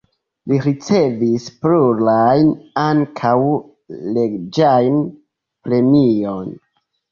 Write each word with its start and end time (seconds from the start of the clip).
Li 0.51 0.55
ricevis 0.61 1.45
plurajn, 1.65 2.49
ankaŭ 2.85 3.35
reĝajn 4.17 4.99
premiojn. 5.71 6.53